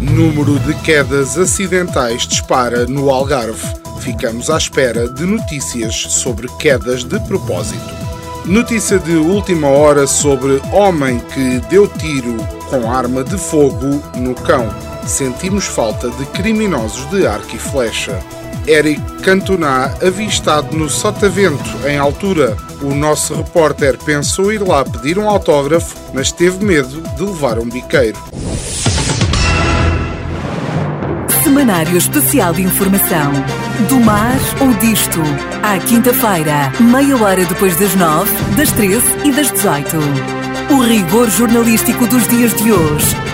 Número 0.00 0.58
de 0.60 0.74
quedas 0.80 1.36
acidentais 1.36 2.26
dispara 2.26 2.86
no 2.86 3.10
Algarve. 3.10 3.60
Ficamos 4.00 4.48
à 4.48 4.56
espera 4.56 5.10
de 5.10 5.26
notícias 5.26 5.94
sobre 5.94 6.48
quedas 6.56 7.04
de 7.04 7.20
propósito. 7.20 7.94
Notícia 8.46 8.98
de 8.98 9.14
última 9.14 9.68
hora 9.68 10.06
sobre 10.06 10.62
homem 10.72 11.20
que 11.34 11.60
deu 11.68 11.86
tiro 11.86 12.38
com 12.70 12.90
arma 12.90 13.22
de 13.22 13.36
fogo 13.36 14.02
no 14.16 14.34
cão. 14.34 14.66
Sentimos 15.06 15.66
falta 15.66 16.08
de 16.08 16.24
criminosos 16.26 17.04
de 17.10 17.26
arco 17.26 17.54
e 17.54 17.58
flecha. 17.58 18.18
Eric 18.66 19.00
Cantona 19.22 19.94
avistado 20.02 20.76
no 20.76 20.88
Sotavento, 20.88 21.86
em 21.86 21.98
altura. 21.98 22.56
O 22.80 22.94
nosso 22.94 23.34
repórter 23.34 23.98
pensou 23.98 24.52
ir 24.52 24.62
lá 24.62 24.84
pedir 24.84 25.18
um 25.18 25.28
autógrafo, 25.28 25.96
mas 26.12 26.32
teve 26.32 26.64
medo 26.64 27.02
de 27.16 27.22
levar 27.22 27.58
um 27.58 27.68
biqueiro. 27.68 28.18
Semanário 31.42 31.96
Especial 31.96 32.54
de 32.54 32.62
Informação. 32.62 33.32
Do 33.88 34.00
mar 34.00 34.36
ou 34.60 34.72
disto. 34.74 35.20
À 35.62 35.78
quinta-feira, 35.78 36.72
meia 36.80 37.16
hora 37.16 37.44
depois 37.44 37.76
das 37.76 37.94
nove, 37.94 38.32
das 38.56 38.70
treze 38.72 39.06
e 39.24 39.32
das 39.32 39.50
dezoito. 39.50 39.98
O 40.70 40.80
rigor 40.80 41.28
jornalístico 41.28 42.06
dos 42.06 42.26
dias 42.28 42.54
de 42.54 42.72
hoje. 42.72 43.33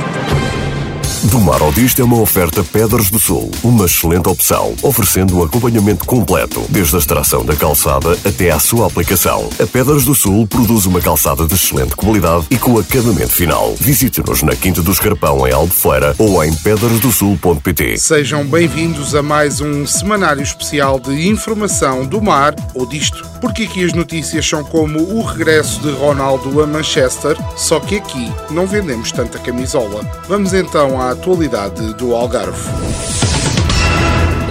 Do 1.29 1.39
Mar 1.39 1.61
ao 1.61 1.71
Disto 1.71 2.01
é 2.01 2.03
uma 2.03 2.19
oferta 2.19 2.63
Pedras 2.63 3.11
do 3.11 3.19
Sul, 3.19 3.51
uma 3.63 3.85
excelente 3.85 4.27
opção, 4.27 4.73
oferecendo 4.81 5.37
um 5.37 5.43
acompanhamento 5.43 6.03
completo, 6.03 6.65
desde 6.67 6.95
a 6.95 6.99
extração 6.99 7.45
da 7.45 7.55
calçada 7.55 8.17
até 8.25 8.49
à 8.49 8.57
sua 8.57 8.87
aplicação. 8.87 9.47
A 9.61 9.67
Pedras 9.67 10.03
do 10.03 10.15
Sul 10.15 10.47
produz 10.47 10.87
uma 10.87 10.99
calçada 10.99 11.45
de 11.45 11.53
excelente 11.53 11.95
qualidade 11.95 12.47
e 12.49 12.57
com 12.57 12.79
acabamento 12.79 13.33
final. 13.33 13.75
Visite-nos 13.79 14.41
na 14.41 14.55
Quinta 14.55 14.81
do 14.81 14.91
Escarpão, 14.91 15.47
em 15.47 15.53
Albufeira, 15.53 16.15
ou 16.17 16.43
em 16.43 16.55
pedrasdosul.pt. 16.55 17.99
Sejam 17.99 18.43
bem-vindos 18.43 19.13
a 19.13 19.21
mais 19.21 19.61
um 19.61 19.85
semanário 19.85 20.41
especial 20.41 20.99
de 20.99 21.29
informação 21.29 22.03
do 22.03 22.19
mar 22.19 22.55
ou 22.73 22.83
disto. 22.83 23.29
Porque 23.39 23.63
aqui 23.63 23.83
as 23.83 23.93
notícias 23.93 24.47
são 24.47 24.63
como 24.63 24.99
o 24.99 25.23
regresso 25.23 25.81
de 25.81 25.91
Ronaldo 25.91 26.61
a 26.61 26.67
Manchester, 26.67 27.37
só 27.55 27.79
que 27.79 27.97
aqui 27.97 28.31
não 28.49 28.65
vendemos 28.65 29.11
tanta 29.11 29.37
camisola. 29.37 30.03
Vamos 30.27 30.53
então 30.53 30.99
à 30.99 31.10
atualidade 31.11 31.93
do 31.93 32.15
Algarve. 32.15 33.20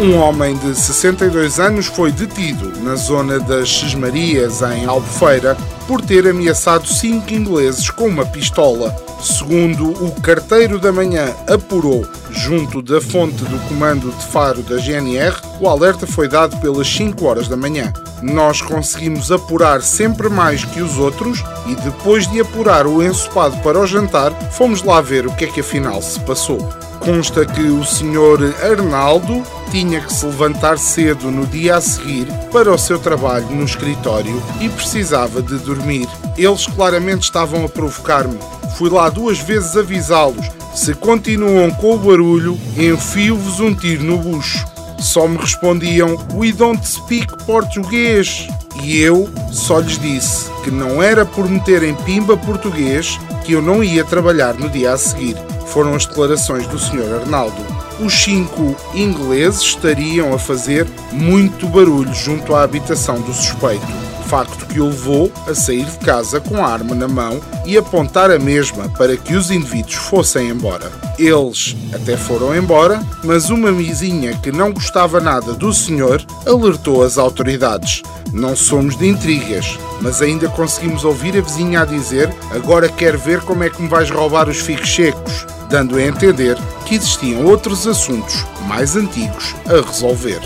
Um 0.00 0.16
homem 0.16 0.56
de 0.56 0.74
62 0.74 1.60
anos 1.60 1.84
foi 1.84 2.10
detido 2.10 2.72
na 2.82 2.94
zona 2.94 3.38
das 3.38 3.68
Sesmarias, 3.70 4.62
em 4.62 4.86
Albufeira, 4.86 5.54
por 5.86 6.00
ter 6.00 6.26
ameaçado 6.26 6.88
cinco 6.88 7.34
ingleses 7.34 7.90
com 7.90 8.06
uma 8.06 8.24
pistola. 8.24 8.96
Segundo 9.20 9.90
o 9.90 10.18
carteiro 10.22 10.78
da 10.78 10.90
manhã 10.90 11.34
apurou, 11.46 12.06
junto 12.30 12.80
da 12.80 12.98
fonte 12.98 13.44
do 13.44 13.58
comando 13.68 14.10
de 14.10 14.24
faro 14.28 14.62
da 14.62 14.78
GNR, 14.78 15.36
o 15.60 15.68
alerta 15.68 16.06
foi 16.06 16.28
dado 16.28 16.56
pelas 16.62 16.88
5 16.88 17.22
horas 17.26 17.46
da 17.46 17.56
manhã. 17.56 17.92
Nós 18.22 18.62
conseguimos 18.62 19.30
apurar 19.30 19.82
sempre 19.82 20.30
mais 20.30 20.64
que 20.64 20.80
os 20.80 20.96
outros 20.96 21.44
e 21.66 21.74
depois 21.74 22.26
de 22.26 22.40
apurar 22.40 22.86
o 22.86 23.02
ensopado 23.02 23.58
para 23.58 23.78
o 23.78 23.86
jantar, 23.86 24.32
fomos 24.50 24.82
lá 24.82 25.02
ver 25.02 25.26
o 25.26 25.34
que 25.34 25.44
é 25.44 25.48
que 25.48 25.60
afinal 25.60 26.00
se 26.00 26.18
passou. 26.20 26.89
Consta 27.00 27.46
que 27.46 27.62
o 27.62 27.82
Sr. 27.82 28.54
Arnaldo 28.62 29.42
tinha 29.70 30.00
que 30.00 30.12
se 30.12 30.26
levantar 30.26 30.78
cedo 30.78 31.30
no 31.30 31.46
dia 31.46 31.76
a 31.76 31.80
seguir 31.80 32.26
para 32.52 32.70
o 32.70 32.78
seu 32.78 32.98
trabalho 32.98 33.50
no 33.50 33.64
escritório 33.64 34.40
e 34.60 34.68
precisava 34.68 35.40
de 35.40 35.56
dormir. 35.58 36.06
Eles 36.36 36.66
claramente 36.66 37.22
estavam 37.22 37.64
a 37.64 37.68
provocar-me. 37.68 38.38
Fui 38.76 38.90
lá 38.90 39.08
duas 39.08 39.38
vezes 39.38 39.76
avisá-los. 39.76 40.46
Se 40.74 40.94
continuam 40.94 41.70
com 41.70 41.94
o 41.94 41.98
barulho, 41.98 42.58
enfio-vos 42.76 43.60
um 43.60 43.74
tiro 43.74 44.04
no 44.04 44.18
bucho. 44.18 44.64
Só 44.98 45.26
me 45.26 45.38
respondiam: 45.38 46.16
We 46.34 46.52
don't 46.52 46.86
speak 46.86 47.44
português. 47.44 48.46
E 48.82 49.00
eu 49.00 49.28
só 49.50 49.80
lhes 49.80 49.98
disse 49.98 50.50
que 50.62 50.70
não 50.70 51.02
era 51.02 51.24
por 51.24 51.48
meterem 51.48 51.94
pimba 51.94 52.36
português 52.36 53.18
que 53.44 53.52
eu 53.52 53.62
não 53.62 53.82
ia 53.82 54.04
trabalhar 54.04 54.54
no 54.54 54.68
dia 54.68 54.92
a 54.92 54.98
seguir. 54.98 55.36
Foram 55.70 55.94
as 55.94 56.04
declarações 56.04 56.66
do 56.66 56.78
Sr. 56.78 57.20
Arnaldo. 57.20 57.64
Os 58.00 58.12
cinco 58.12 58.76
ingleses 58.94 59.62
estariam 59.62 60.34
a 60.34 60.38
fazer 60.38 60.86
muito 61.12 61.68
barulho 61.68 62.12
junto 62.12 62.54
à 62.54 62.62
habitação 62.62 63.20
do 63.20 63.32
suspeito. 63.32 64.09
Facto 64.30 64.64
que 64.66 64.78
o 64.78 64.86
levou 64.86 65.32
a 65.48 65.54
sair 65.56 65.84
de 65.86 65.98
casa 65.98 66.40
com 66.40 66.64
a 66.64 66.68
arma 66.68 66.94
na 66.94 67.08
mão 67.08 67.40
e 67.66 67.76
apontar 67.76 68.30
a 68.30 68.38
mesma 68.38 68.88
para 68.90 69.16
que 69.16 69.34
os 69.34 69.50
indivíduos 69.50 69.96
fossem 69.96 70.50
embora. 70.50 70.92
Eles 71.18 71.74
até 71.92 72.16
foram 72.16 72.54
embora, 72.54 73.04
mas 73.24 73.50
uma 73.50 73.72
mizinha 73.72 74.36
que 74.36 74.52
não 74.52 74.72
gostava 74.72 75.18
nada 75.18 75.52
do 75.52 75.74
senhor 75.74 76.24
alertou 76.46 77.02
as 77.02 77.18
autoridades. 77.18 78.02
Não 78.32 78.54
somos 78.54 78.96
de 78.96 79.08
intrigas, 79.08 79.76
mas 80.00 80.22
ainda 80.22 80.48
conseguimos 80.48 81.04
ouvir 81.04 81.36
a 81.36 81.40
vizinha 81.40 81.80
a 81.80 81.84
dizer: 81.84 82.32
Agora 82.52 82.88
quero 82.88 83.18
ver 83.18 83.40
como 83.40 83.64
é 83.64 83.68
que 83.68 83.82
me 83.82 83.88
vais 83.88 84.10
roubar 84.10 84.48
os 84.48 84.60
figos 84.60 84.94
secos, 84.94 85.44
dando 85.68 85.96
a 85.96 86.02
entender 86.02 86.56
que 86.86 86.94
existiam 86.94 87.46
outros 87.46 87.84
assuntos 87.84 88.46
mais 88.68 88.94
antigos 88.94 89.56
a 89.66 89.84
resolver. 89.84 90.38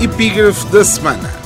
Epígrafe 0.00 0.64
da 0.68 0.82
semana. 0.82 1.41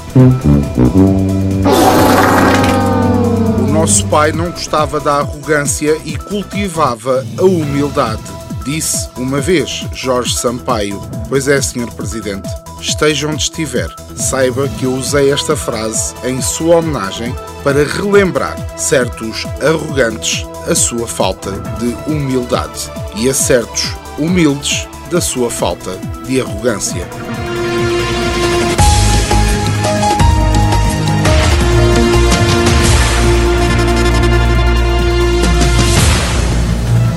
O 3.60 3.66
nosso 3.70 4.06
pai 4.06 4.32
não 4.32 4.50
gostava 4.50 4.98
da 4.98 5.16
arrogância 5.16 5.94
e 6.06 6.16
cultivava 6.16 7.22
a 7.36 7.42
humildade. 7.42 8.22
Disse 8.64 9.10
uma 9.18 9.42
vez 9.42 9.86
Jorge 9.92 10.34
Sampaio. 10.34 10.98
Pois 11.28 11.48
é, 11.48 11.60
Sr. 11.60 11.92
Presidente, 11.94 12.48
esteja 12.80 13.28
onde 13.28 13.42
estiver, 13.42 13.94
saiba 14.16 14.66
que 14.68 14.86
eu 14.86 14.94
usei 14.94 15.30
esta 15.30 15.54
frase 15.54 16.14
em 16.24 16.40
sua 16.40 16.76
homenagem 16.76 17.36
para 17.62 17.84
relembrar 17.84 18.56
certos 18.78 19.44
arrogantes 19.60 20.46
a 20.66 20.74
sua 20.74 21.06
falta 21.06 21.50
de 21.78 21.94
humildade 22.10 22.90
e 23.16 23.28
a 23.28 23.34
certos 23.34 23.94
humildes 24.18 24.88
da 25.10 25.20
sua 25.20 25.50
falta 25.50 25.94
de 26.26 26.40
arrogância. 26.40 27.06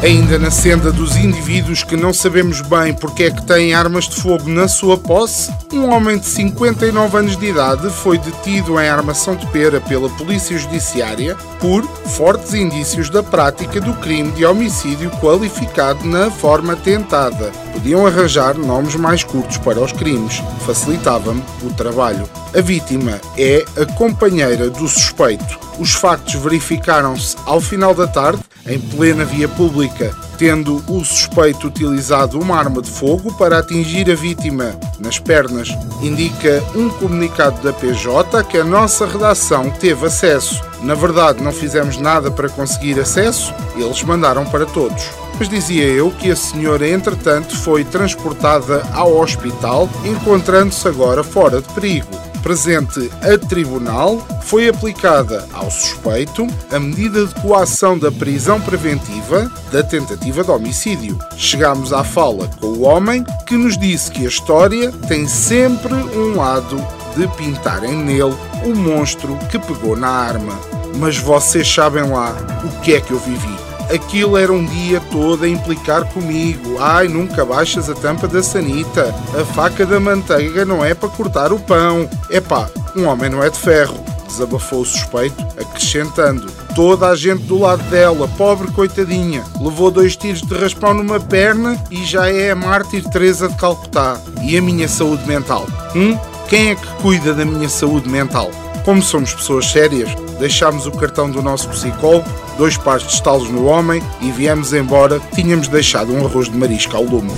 Ainda 0.01 0.39
na 0.39 0.49
senda 0.49 0.93
dos 0.93 1.17
indivíduos 1.17 1.83
que 1.83 1.97
não 1.97 2.13
sabemos 2.13 2.61
bem 2.61 2.93
porque 2.93 3.23
é 3.23 3.31
que 3.31 3.45
têm 3.45 3.73
armas 3.73 4.07
de 4.07 4.15
fogo 4.15 4.47
na 4.47 4.65
sua 4.65 4.97
posse, 4.97 5.51
um 5.73 5.89
homem 5.93 6.17
de 6.17 6.25
59 6.25 7.17
anos 7.17 7.35
de 7.35 7.47
idade 7.47 7.89
foi 7.89 8.17
detido 8.17 8.79
em 8.79 8.87
armação 8.87 9.35
de 9.35 9.45
pera 9.47 9.81
pela 9.81 10.09
Polícia 10.11 10.57
Judiciária 10.57 11.35
por 11.59 11.83
fortes 12.15 12.53
indícios 12.53 13.09
da 13.09 13.21
prática 13.21 13.81
do 13.81 13.93
crime 13.95 14.31
de 14.31 14.45
homicídio 14.45 15.11
qualificado 15.19 16.05
na 16.05 16.31
forma 16.31 16.77
tentada. 16.77 17.51
Podiam 17.73 18.07
arranjar 18.07 18.57
nomes 18.57 18.95
mais 18.95 19.25
curtos 19.25 19.57
para 19.57 19.81
os 19.81 19.91
crimes, 19.91 20.41
facilitava-me 20.65 21.43
o 21.61 21.73
trabalho. 21.73 22.27
A 22.57 22.61
vítima 22.61 23.19
é 23.37 23.65
a 23.75 23.85
companheira 23.85 24.69
do 24.69 24.87
suspeito. 24.87 25.68
Os 25.79 25.93
factos 25.93 26.33
verificaram-se 26.35 27.37
ao 27.45 27.61
final 27.61 27.93
da 27.93 28.05
tarde, 28.05 28.43
em 28.67 28.77
plena 28.77 29.23
via 29.23 29.47
pública, 29.47 30.13
tendo 30.37 30.83
o 30.89 31.05
suspeito 31.05 31.67
utilizado 31.67 32.37
uma 32.37 32.57
arma 32.57 32.81
de 32.81 32.91
fogo 32.91 33.33
para 33.35 33.59
atingir 33.59 34.11
a 34.11 34.15
vítima 34.15 34.77
nas 34.99 35.17
pernas. 35.17 35.69
Indica 36.01 36.61
um 36.75 36.89
comunicado 36.89 37.61
da 37.61 37.71
PJ 37.71 38.43
que 38.43 38.57
a 38.57 38.63
nossa 38.63 39.05
redação 39.05 39.69
teve 39.69 40.05
acesso. 40.05 40.61
Na 40.81 40.95
verdade, 40.95 41.41
não 41.41 41.51
fizemos 41.53 41.97
nada 41.97 42.29
para 42.29 42.49
conseguir 42.49 42.99
acesso, 42.99 43.53
eles 43.77 44.03
mandaram 44.03 44.45
para 44.45 44.65
todos. 44.65 45.09
Mas 45.39 45.47
dizia 45.47 45.85
eu 45.85 46.11
que 46.11 46.29
a 46.29 46.35
senhora, 46.35 46.87
entretanto, 46.87 47.55
foi 47.55 47.85
transportada 47.85 48.83
ao 48.93 49.17
hospital, 49.17 49.89
encontrando-se 50.03 50.85
agora 50.89 51.23
fora 51.23 51.61
de 51.61 51.69
perigo 51.69 52.28
presente 52.41 53.09
a 53.21 53.37
tribunal, 53.37 54.25
foi 54.41 54.69
aplicada 54.69 55.47
ao 55.53 55.69
suspeito 55.69 56.47
a 56.71 56.79
medida 56.79 57.25
de 57.25 57.35
coação 57.35 57.97
da 57.97 58.11
prisão 58.11 58.59
preventiva 58.61 59.51
da 59.71 59.83
tentativa 59.83 60.43
de 60.43 60.51
homicídio. 60.51 61.17
Chegámos 61.37 61.93
à 61.93 62.03
fala 62.03 62.49
com 62.59 62.67
o 62.67 62.81
homem 62.81 63.23
que 63.45 63.55
nos 63.55 63.77
disse 63.77 64.11
que 64.11 64.25
a 64.25 64.29
história 64.29 64.91
tem 65.07 65.27
sempre 65.27 65.93
um 65.93 66.37
lado 66.37 66.77
de 67.15 67.27
pintarem 67.35 67.95
nele 67.95 68.35
o 68.65 68.75
monstro 68.75 69.37
que 69.49 69.59
pegou 69.59 69.95
na 69.95 70.09
arma. 70.09 70.59
Mas 70.95 71.17
vocês 71.17 71.71
sabem 71.71 72.03
lá 72.03 72.35
o 72.63 72.81
que 72.81 72.93
é 72.93 73.01
que 73.01 73.11
eu 73.11 73.19
vivi 73.19 73.68
aquilo 73.89 74.37
era 74.37 74.51
um 74.51 74.65
dia 74.65 75.01
todo 75.11 75.43
a 75.43 75.49
implicar 75.49 76.05
comigo. 76.05 76.77
Ai, 76.79 77.07
nunca 77.07 77.45
baixas 77.45 77.89
a 77.89 77.95
tampa 77.95 78.27
da 78.27 78.41
sanita. 78.41 79.13
A 79.39 79.45
faca 79.53 79.85
da 79.85 79.99
manteiga 79.99 80.63
não 80.65 80.83
é 80.83 80.93
para 80.93 81.09
cortar 81.09 81.51
o 81.51 81.59
pão. 81.59 82.09
Epá, 82.29 82.69
um 82.95 83.05
homem 83.05 83.29
não 83.29 83.43
é 83.43 83.49
de 83.49 83.57
ferro. 83.57 84.03
Desabafou 84.27 84.81
o 84.81 84.85
suspeito, 84.85 85.43
acrescentando: 85.59 86.47
Toda 86.75 87.07
a 87.07 87.15
gente 87.15 87.43
do 87.43 87.59
lado 87.59 87.81
dela, 87.89 88.27
pobre 88.37 88.71
coitadinha, 88.71 89.43
levou 89.59 89.89
dois 89.89 90.15
tiros 90.15 90.41
de 90.41 90.53
raspão 90.53 90.93
numa 90.93 91.19
perna 91.19 91.83
e 91.89 92.05
já 92.05 92.29
é 92.29 92.51
a 92.51 92.55
mártir 92.55 93.03
Teresa 93.09 93.49
de 93.49 93.55
Calcutá. 93.55 94.21
E 94.43 94.55
a 94.55 94.61
minha 94.61 94.87
saúde 94.87 95.27
mental? 95.27 95.65
Hum? 95.95 96.17
Quem 96.47 96.69
é 96.69 96.75
que 96.75 96.87
cuida 97.01 97.33
da 97.33 97.43
minha 97.43 97.69
saúde 97.69 98.07
mental? 98.07 98.51
Como 98.85 99.01
somos 99.01 99.33
pessoas 99.33 99.65
sérias, 99.71 100.09
deixámos 100.39 100.87
o 100.87 100.91
cartão 100.91 101.29
do 101.29 101.41
nosso 101.41 101.69
psicólogo, 101.69 102.27
dois 102.57 102.77
pares 102.77 103.05
de 103.05 103.13
estalos 103.13 103.49
no 103.49 103.65
homem 103.65 104.01
e 104.21 104.31
viemos 104.31 104.73
embora. 104.73 105.19
Tínhamos 105.35 105.67
deixado 105.67 106.13
um 106.13 106.25
arroz 106.25 106.49
de 106.49 106.57
marisco 106.57 106.95
ao 106.95 107.03
lume. 107.03 107.31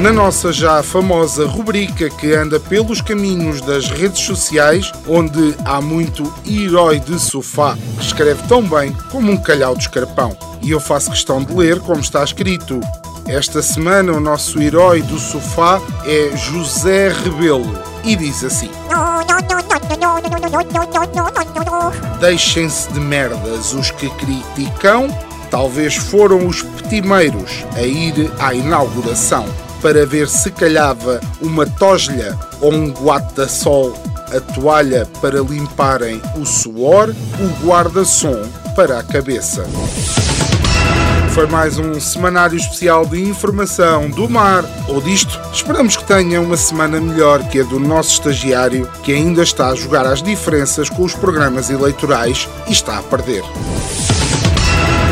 Na 0.00 0.12
nossa 0.12 0.52
já 0.52 0.82
famosa 0.82 1.46
rubrica 1.46 2.10
que 2.10 2.34
anda 2.34 2.60
pelos 2.60 3.00
caminhos 3.00 3.62
das 3.62 3.88
redes 3.88 4.20
sociais, 4.20 4.92
onde 5.08 5.54
há 5.64 5.80
muito 5.80 6.32
herói 6.46 7.00
de 7.00 7.18
sofá 7.18 7.76
que 7.96 8.04
escreve 8.04 8.42
tão 8.46 8.62
bem 8.62 8.92
como 9.10 9.32
um 9.32 9.38
calhau 9.38 9.74
de 9.74 9.82
escarpão. 9.82 10.36
E 10.60 10.70
eu 10.70 10.80
faço 10.80 11.10
questão 11.10 11.42
de 11.42 11.52
ler 11.52 11.80
como 11.80 12.00
está 12.00 12.22
escrito. 12.22 12.78
Esta 13.26 13.62
semana 13.62 14.12
o 14.12 14.20
nosso 14.20 14.60
herói 14.60 15.00
do 15.00 15.18
sofá 15.18 15.80
é 16.04 16.36
José 16.36 17.08
Rebelo 17.08 17.72
e 18.04 18.14
diz 18.14 18.44
assim: 18.44 18.70
Deixem-se 22.20 22.92
de 22.92 23.00
merdas 23.00 23.72
os 23.72 23.90
que 23.90 24.08
criticam, 24.10 25.08
talvez 25.50 25.96
foram 25.96 26.46
os 26.46 26.62
petimeiros 26.62 27.64
a 27.76 27.82
ir 27.82 28.30
à 28.38 28.54
inauguração 28.54 29.46
para 29.82 30.06
ver 30.06 30.28
se 30.28 30.50
calhava 30.50 31.20
uma 31.40 31.66
toslha 31.66 32.36
ou 32.60 32.72
um 32.72 32.90
guarda-sol, 32.90 33.92
a 34.34 34.40
toalha 34.52 35.06
para 35.20 35.40
limparem 35.40 36.20
o 36.36 36.44
suor, 36.44 37.10
o 37.10 37.66
guarda-som 37.66 38.42
para 38.74 38.98
a 38.98 39.02
cabeça 39.02 39.64
foi 41.36 41.46
mais 41.46 41.78
um 41.78 42.00
semanário 42.00 42.56
especial 42.56 43.04
de 43.04 43.20
informação 43.20 44.08
do 44.08 44.26
mar 44.26 44.64
ou 44.88 45.02
disto. 45.02 45.38
Esperamos 45.52 45.94
que 45.94 46.04
tenha 46.04 46.40
uma 46.40 46.56
semana 46.56 46.98
melhor 46.98 47.46
que 47.50 47.60
a 47.60 47.62
do 47.62 47.78
nosso 47.78 48.12
estagiário, 48.12 48.88
que 49.02 49.12
ainda 49.12 49.42
está 49.42 49.68
a 49.68 49.74
jogar 49.74 50.06
as 50.06 50.22
diferenças 50.22 50.88
com 50.88 51.04
os 51.04 51.12
programas 51.12 51.68
eleitorais 51.68 52.48
e 52.66 52.72
está 52.72 52.96
a 52.96 53.02
perder. 53.02 53.44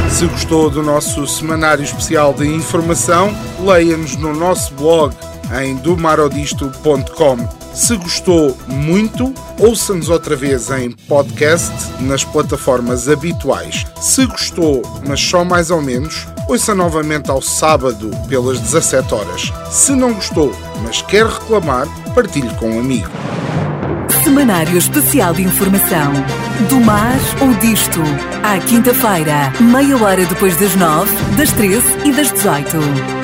Se 0.09 0.25
gostou 0.25 0.71
do 0.71 0.83
nosso 0.83 1.27
semanário 1.27 1.85
especial 1.85 2.33
de 2.33 2.47
informação, 2.47 3.31
leia-nos 3.61 4.17
no 4.17 4.35
nosso 4.35 4.73
blog 4.73 5.15
em 5.63 5.77
domarodisto.com 5.77 7.65
se 7.75 7.97
gostou 7.97 8.57
muito, 8.69 9.35
ouça-nos 9.59 10.09
outra 10.09 10.37
vez 10.37 10.71
em 10.71 10.93
podcast 10.93 11.73
nas 12.01 12.23
plataformas 12.23 13.09
habituais. 13.09 13.85
Se 14.01 14.25
gostou, 14.27 14.81
mas 15.05 15.21
só 15.21 15.45
mais 15.45 15.73
ou 15.73 15.83
menos, 15.83 16.25
ouça 16.49 16.73
novamente 16.73 17.33
ao 17.33 17.43
sábado 17.43 18.13
pelas 18.29 18.61
17 18.61 19.13
horas. 19.13 19.53
Se 19.73 19.91
não 19.93 20.15
gostou, 20.15 20.55
mas 20.85 21.03
quer 21.03 21.27
reclamar, 21.27 21.89
partilhe 22.15 22.55
com 22.55 22.77
um 22.77 22.79
amigo. 22.79 23.11
Semanário 24.23 24.79
Especial 24.79 25.35
de 25.35 25.43
Informação. 25.43 26.13
Do 26.69 26.81
mar 26.81 27.19
ou 27.43 27.53
disto. 27.55 28.01
À 28.45 28.57
quinta-feira, 28.61 29.53
meia 29.61 30.01
hora 30.01 30.25
depois 30.25 30.57
das 30.59 30.77
nove, 30.77 31.13
das 31.37 31.51
treze 31.53 31.89
e 32.05 32.13
das 32.13 32.31
dezoito. 32.31 33.24